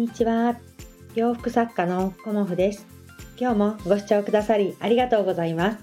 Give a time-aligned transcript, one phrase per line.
[0.00, 0.58] にちは。
[1.14, 2.86] 洋服作家のコモフです。
[3.38, 5.78] 今日もご視聴くださりありがとうございます。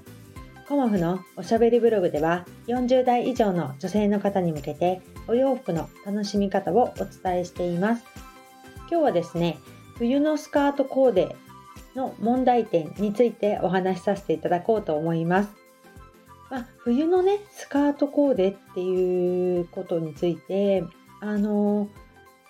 [0.68, 8.06] コモフのおしゃべりブログでは40代以上の女性の方に向けてお洋服の楽しみ方をお伝えしています。
[8.90, 9.60] 今日はですね
[10.00, 11.36] 冬のスカートコーデ
[11.96, 15.50] の問題点についてお話しさせていただこうと思います。
[16.50, 20.84] まあ、冬のねスカートコーデっていうことについて
[21.22, 21.88] あの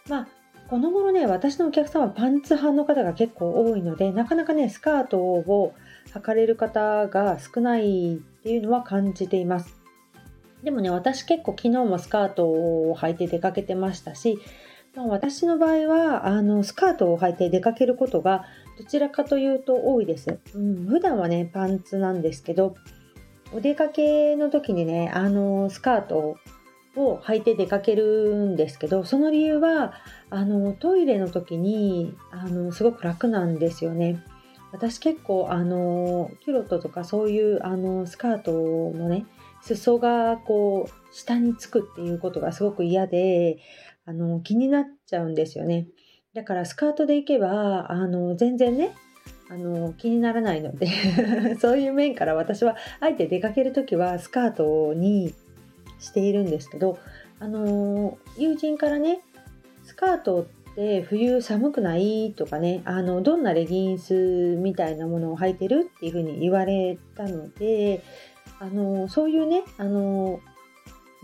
[0.08, 0.37] まあ
[0.70, 5.74] この頃ね私のお客様パンツ派の方が結構多いのでなかなかねスカートを
[6.14, 9.78] 履かれる方が少ないっていうのは感じています。
[10.64, 14.40] でもね私結構昨日もスカートを履いて出かけてましたし、
[14.96, 18.46] まあ、私の場合はあのスカートを履いて出かけることが
[18.78, 22.76] どちらかというと多いです、うん、普段はねパンツなんですけど
[23.54, 26.38] お出かけの時にねあのスカートを
[26.98, 29.94] を履いて出かけるんですけどその理由は
[30.30, 34.24] あのトイレの時にあのすごく楽なんですよね。
[34.72, 39.26] 私結構あのキュロットとかそういうあのスカートのね
[39.62, 43.60] 裾がこう下につくっていうことがすごく嫌で
[44.06, 45.88] あの気になっちゃうんですよね。
[46.34, 48.94] だからスカートで行けばあの全然ね
[49.50, 50.88] あの気にならないので
[51.60, 55.34] そういう面から私はあえて出かける時はスカートに
[56.00, 57.00] しているんですけど
[57.40, 59.22] あの友人からね
[59.84, 68.04] スカートって冬寒くないとかねあのどんなレギンスみたいなものを履いてるっていうふうに言われたので
[68.60, 70.40] あのそういうねあの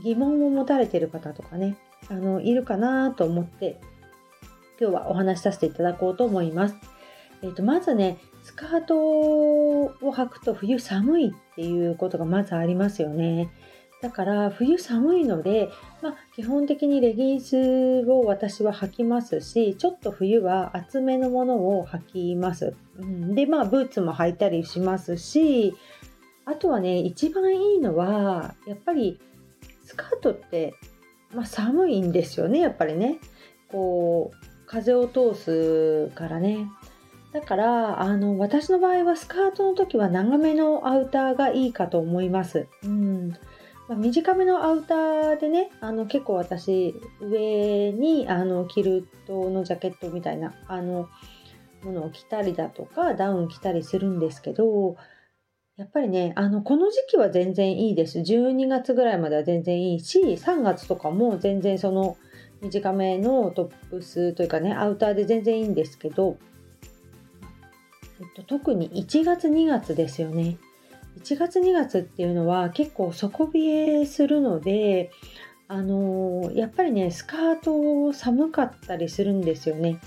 [0.03, 1.77] 疑問を持たれてる方とかね
[2.09, 3.79] あのいるかなと思って
[4.79, 6.75] 今日はお話しさせていただこうと思います。
[7.41, 13.49] えーと、まずねスカートを履くと冬寒いっていうことがまずありますよね。
[14.03, 15.69] だから冬寒いので、
[16.01, 22.75] まあ、基本的にレギンスを私は履きますしちょっと冬は厚めのものを履きます。
[22.99, 25.73] うん、でまあブーツも履いたりしますし
[26.43, 29.21] あとはね一番いいのはやっぱり
[29.85, 30.73] スカートって、
[31.33, 33.19] まあ、寒いんですよねやっぱりね。
[33.69, 36.67] こう風を通すからね
[37.31, 42.67] だからあの私の場合はスカートの時は長めのアウターがいいかと思います。
[42.83, 43.33] うん
[43.87, 51.09] まあ、短めのアウターでねあの結構私上にあのキルトのジャケットみたいなあの
[51.83, 54.95] ものを着たりだとかダウン着たりするんですけど
[55.75, 62.15] やっぱりねあのこの時期は全然いいです12月ぐらいまでは全然いいし3月とかも全然その
[62.61, 66.37] 短めのトップスというかねアウターで全然いいんですけど
[68.19, 70.57] えっと、特に1月2月ですよね。
[71.23, 73.61] 1月2月っていうのは結構底冷
[74.01, 75.11] えするので、
[75.69, 79.99] あの、やっぱりねスカート寒かったりするんですよね。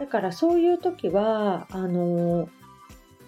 [0.00, 2.48] だからそういう時はあの、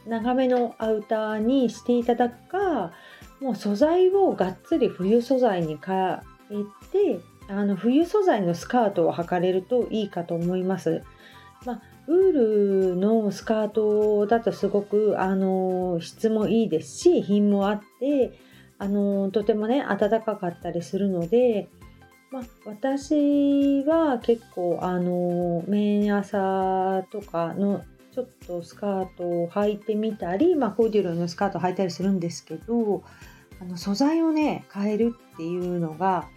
[0.07, 2.93] 長めのアウターにしていただくか
[3.41, 6.19] もう素材をがっつり冬素材に変え
[6.91, 11.05] てあの冬素材のスカートを履かれるといいかと思います。
[11.65, 12.33] まあウー
[12.95, 18.39] ルのスカートだとすごくあの質もいいですし品もあって
[18.79, 21.69] あのとてもね暖かかったりするので、
[22.33, 33.05] まあ、私は結構あの綿朝とかのちょっとスカートを履いてみたり、まあ、コーデュロイのスカートを履いたりするんですけど
[33.61, 36.29] あの素材をね変えるっていうのが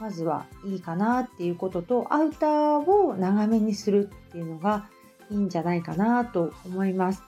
[0.00, 4.88] まずはいいかなっていうこととアウターを長めにするっていうのが
[5.32, 7.22] いいんじゃないかなと思います。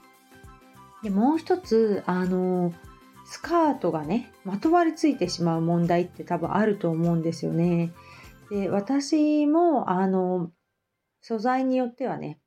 [1.02, 2.72] でもう一つあの
[3.26, 7.92] スカートがねまとわりついてしまう問題って多分あると思うんですよね。
[8.50, 10.50] で私もあの
[11.20, 12.38] 素材によってはね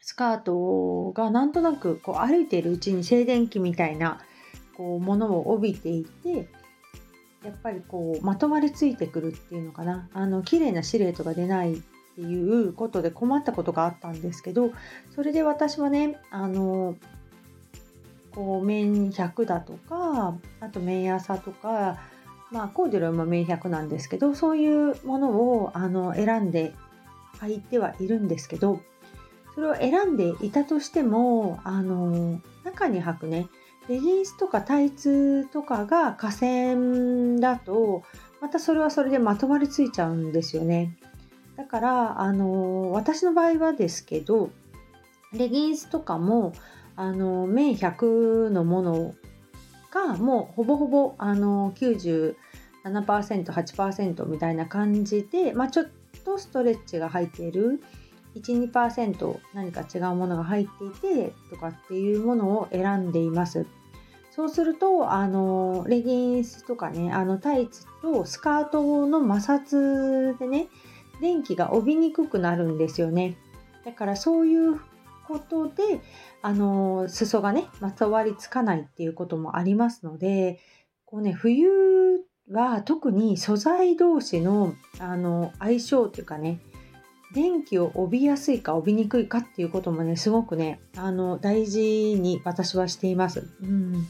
[0.00, 4.20] スカートがなんとなくこう歩いているうちに静電気みたいな
[4.76, 6.48] こうものを帯びていて
[7.44, 11.82] やっぱりこうまとわりついてくるっていうのかなあの綺麗なシルエットが出ない
[12.14, 14.70] っていうことで困ったことがあったんですけど
[15.14, 16.96] それで私はねあの
[18.30, 21.98] こう綿100だとかあと綿朝とか
[22.52, 26.72] まあコーデュロイも綿100なんですけどそういうものをあの選んで
[27.40, 28.80] 履いてはいるんですけど
[29.54, 33.48] それを選んでいたとしてもあの中に履くね
[33.88, 38.02] レギンスとかタイツとかが河川だと
[38.40, 40.96] またそれはそれでまとわりついちゃうんですよね。
[41.56, 44.50] だからあの私の場合はですけど
[45.32, 46.52] レギンスとかも
[46.96, 49.14] あの綿100のもの
[49.92, 52.34] がもうほぼほぼあのー
[52.84, 55.86] 97%8% みたいな感じで、まあ、ちょっ
[56.24, 57.80] とストレッチが入っている
[58.36, 63.66] 12%何か違うものが入っていてとかっていうものを選んでいます。
[64.30, 70.66] そうするとあのレギンスとかねあのタイツとスカートの摩擦でね
[71.20, 73.36] 電気が帯びにくくなるんですよね。
[73.84, 74.80] だからそういう
[75.26, 76.00] ことで
[76.42, 80.60] あの裾がねまとわりつかないっていうこともありますので
[81.04, 81.68] こうね冬
[82.50, 86.60] は特に素材同士のあの相性というかね
[87.34, 91.80] 電気を帯びやすいか帯びにくいかっていうこともねすごくねあの大事
[92.20, 93.48] に私はしています。
[93.62, 94.06] うん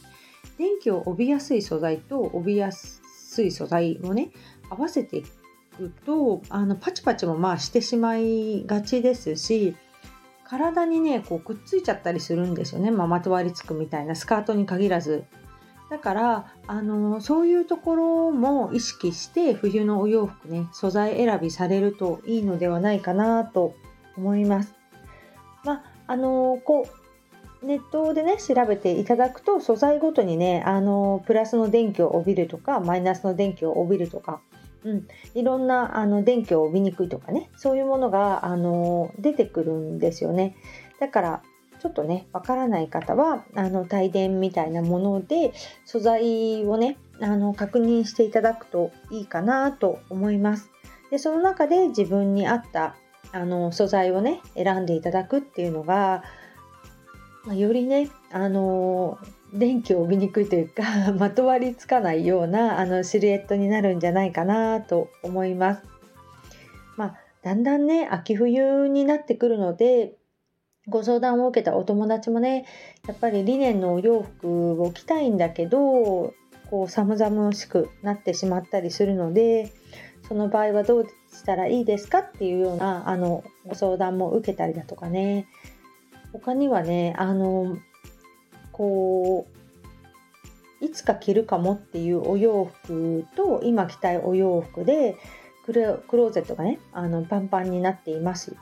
[0.58, 4.30] 電気を帯びやすい素材と帯びやすい素材をね
[4.70, 5.22] 合わせて
[5.76, 9.76] くとあのパチパチもまあしてしまいがちですし
[10.44, 15.24] 体にねこうくっついちゃったりするんですよね、まあ、まとわりつくみたいなスカートに限らず
[15.90, 23.74] だからあのそういうところも意識して冬のお洋服ね素材選びされるといいのではないかなと
[24.16, 24.74] 思います。
[25.64, 26.86] まああのこ
[27.62, 34.40] うネットでね調べていただくと素材ごとにねあのプラスの電気を帯びるとかマイナスの電気を帯びるとか、
[34.84, 40.56] うん、いろんなあの電気を帯びにくいとかねそういうものがあの出てくるんですよね。
[41.00, 41.42] だから
[41.80, 45.52] ちょっとねわからない方はあの帯電みたいなもので
[45.84, 50.70] 素材をねあの確認していただくといいかなと思います。
[51.10, 52.96] でその中で自分に合った
[53.32, 56.24] あの素材をね選んでいただくっていうのが、
[57.44, 59.18] ま、よりねあの
[59.54, 60.82] 電気を帯びにくいというか
[61.16, 65.82] まとわりつかないようなあのシルエットになるんじゃないかなと思います。
[66.96, 70.16] まあ、だんだんね秋冬になってくるので
[70.88, 72.66] ご相談を受けたお友達もね
[73.06, 76.34] やっぱりリネンのお洋服を着たいんだけど
[76.70, 79.70] こう寒々しくなってしまったりするので
[80.28, 85.46] その場合はどうしたらいいですかっていうようなあのご相談も受けたりだとかね
[86.32, 87.78] 他にはねあの
[88.74, 89.46] こ
[90.80, 95.16] ういつか着るかもっていうお洋服と今着たいお洋服で
[95.64, 98.54] クローゼットがねあのパンパンになっています。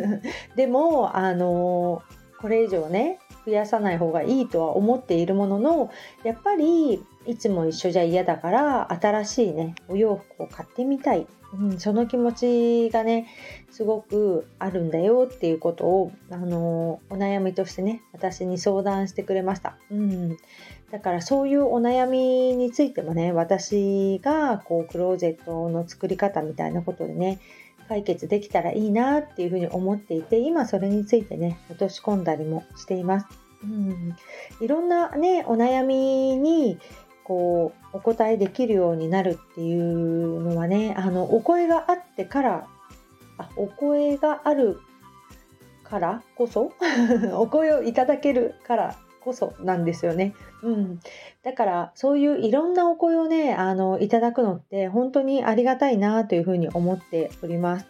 [0.56, 2.02] でもあの
[2.40, 5.90] これ以上ね増やさない方がいいとは思っているものの
[6.24, 12.32] やっぱりいつも一緒じゃ嫌だから新しいねお洋服を買ってみたい、うん、その気持
[12.88, 13.28] ちがね
[13.70, 20.36] すごくあるんだよっていうことをあのお悩みとしてね私に相談してくれました、うん、
[20.90, 27.38] だからそういうお悩みについてもね私がこうクローゼットの作り方みたいなことでね
[27.88, 33.26] 解決できたらいいなっていうふうに思っていて今それについてね落とし込んだりもしています。
[33.62, 34.16] うん、
[34.60, 36.78] いろんなねお悩みに
[37.30, 42.66] こうお答えできるようになるっていうのはねあのお声があってから
[43.38, 44.80] あお声がある
[45.84, 46.72] からこそ
[47.34, 50.34] お声をいただけるからこそなんですよね。
[50.64, 50.98] うん、
[51.44, 57.86] だからそういういろんなお声をねあのいただくのって本当にありがたいなというふうに思っております。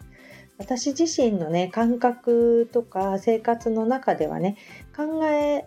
[0.59, 4.59] 私自身のね感覚とか生活の中ではね
[4.95, 5.65] 考え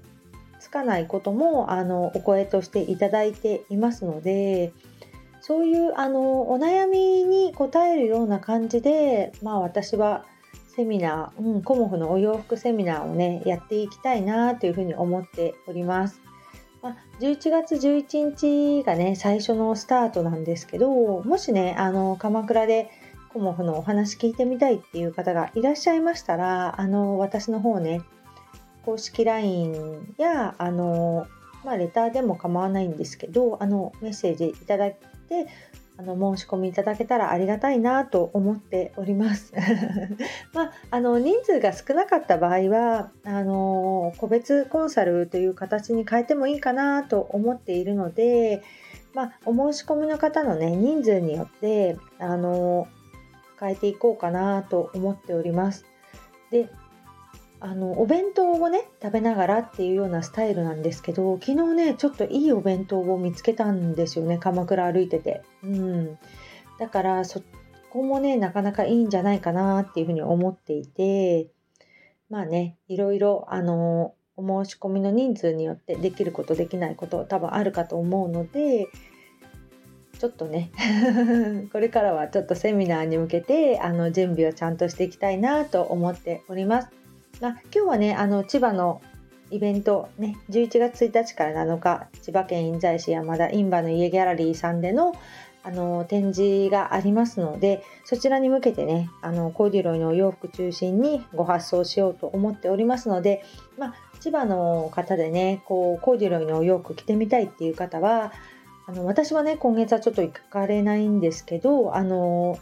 [0.74, 4.74] かないこともあのお声としていただいていますので
[5.42, 10.26] そういうあのお悩みに答えるような感じでまあ私は
[10.76, 16.20] セミナー、うん、コモフのお洋服セミナーをね、やっていきたいなというふうに思っております。
[16.82, 22.90] まあ、11月11日がね、最初のスタートなんですけど、もしね、あの、鎌倉で
[23.32, 28.02] コモフのお話聞いてみたいっていう方がいらっしゃいましたら、あの、私の方ね、
[28.86, 31.28] 公式 LINE や、あの、
[31.64, 34.98] まあ、レターでも構わないんですけど、あの、メッセージいただい
[35.30, 35.48] て、
[35.96, 39.54] あの申し込みいただけたらありがたいなと思っております。
[40.54, 48.64] まあ、あの人数が少なかった場合はあの個別コンサルという形に変えてもいいかなと思っているので、
[49.14, 52.88] まあ、お申し込みの方の、ね、人数によってあの
[53.60, 55.86] 変えていこうかなと思っております。
[56.50, 56.70] で
[57.64, 64.38] あのお弁当をね食べながらっていうようなスタイルなんですけど昨日ねちょっといいお弁当を見つけたんですよね。
[64.38, 66.20] 鎌倉歩いてて、うん、
[66.78, 67.42] だからそ
[67.90, 71.50] こもねなかなかいいんじゃないかなっていうふうに思っていて。
[72.34, 78.88] まあねいろいろあのお申し込みの人数によってできることできないこと多分あるかと思うので
[80.18, 80.72] ちょっとね
[81.72, 87.03] これからはちょっとセミナーに向けてあの準備をちゃんとしていきたいなと思っております。
[87.40, 89.02] 今日はねあの千葉の
[89.50, 95.14] イベント、ね、11月1日から7日千葉県印西市山田印馬の家ギャラリーさんでの
[95.66, 103.46] あの展示がありますのでそちらに向けてねあのコーデュロイのお洋服中心にご発送しようと思っておりますので、
[103.78, 108.34] まあ、千葉の方でねこうコーデュロイのお洋服着てみたいっていう方は
[108.88, 112.60] あの私はね今月はちょっと行かれないんですけどあの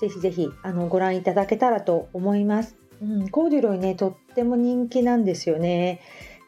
[0.00, 2.79] ぜひぜひあのご覧いただけたらと思います。
[3.02, 6.00] うん、コーデュロイねとっても人気なんですよね。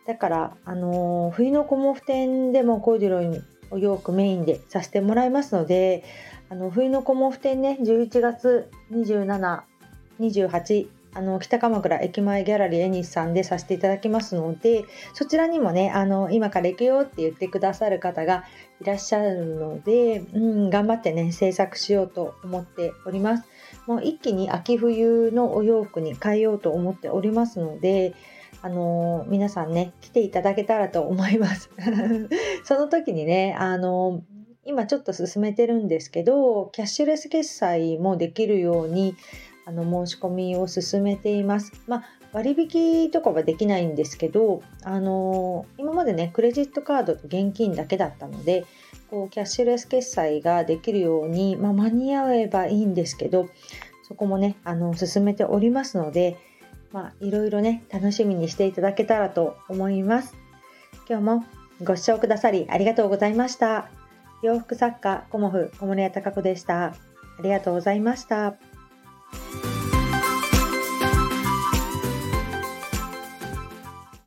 [0.06, 6.04] だからあの冬のコモフ展でもコーデュロイお洋服メインでさせてもらいますので
[6.50, 18.44] あの冬のコモフ展ね11月2728あの北鎌倉駅前ギャラリーエニスさんでさせていただきますのでそちらにもねあの今から行くよって言ってくださる方が
[18.80, 23.44] いらっしゃるので、うん、頑張ってね制作しようと思っております
[23.86, 28.14] もう一気に秋冬のお洋服に変えようと思っておりますので
[28.62, 31.70] あの皆さんね来ていただけたらと思います
[32.64, 34.22] その時にねあの
[34.64, 39.16] 今ちょっと進めてるんですけどキャッシュレス決済もできるように
[39.64, 41.72] あの申し込みを進めています。
[41.86, 48.64] まあ、割引とかはできないんですけど、あの今までねクレジットカードと現金だけだったので
[49.12, 53.48] こうキャッシュレス決済ができるように、まあ、間に合えばいいんですけど
[54.08, 56.38] そこもねあの進めておりますので
[56.92, 60.34] まあ、いろいろね、楽しみにしていただけたらと思います。
[61.08, 61.44] 今日も
[61.82, 63.88] ご視聴くださりありがとうございました。
[64.42, 66.84] 洋服作家、コモフ、小森屋隆子でした。
[66.84, 66.94] あ
[67.42, 68.56] りがとうございました。